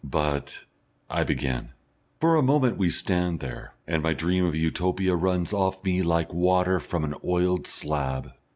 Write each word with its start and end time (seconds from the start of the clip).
"But" 0.03 0.63
I 1.11 1.23
begin. 1.23 1.73
For 2.21 2.35
a 2.35 2.41
moment 2.41 2.75
we 2.75 2.89
stand 2.89 3.39
there, 3.39 3.75
and 3.85 4.01
my 4.01 4.13
dream 4.13 4.43
of 4.45 4.55
Utopia 4.55 5.15
runs 5.15 5.53
off 5.53 5.83
me 5.83 6.01
like 6.01 6.33
water 6.33 6.79
from 6.79 7.03
an 7.03 7.13
oiled 7.23 7.67
slab. 7.67 8.31